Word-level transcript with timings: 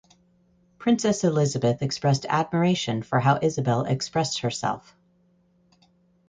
Princess 0.79 1.23
Elizabeth 1.23 1.83
expressed 1.83 2.25
admiration 2.27 3.03
for 3.03 3.19
how 3.19 3.37
Isabel 3.39 3.83
expressed 3.85 4.39
herself. 4.39 4.95